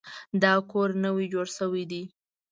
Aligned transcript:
دا 0.41 0.53
کور 0.71 0.89
نوی 1.03 1.25
جوړ 1.33 1.47
شوی 1.57 1.83
دی 1.91 2.03